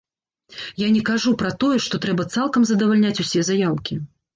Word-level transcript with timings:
Я 0.83 0.87
не 0.95 1.03
кажу 1.11 1.35
пра 1.43 1.53
тое, 1.65 1.79
што 1.91 2.03
трэба 2.09 2.29
цалкам 2.37 2.61
задавальняць 2.75 3.17
усе 3.27 3.41
заяўкі. 3.57 4.05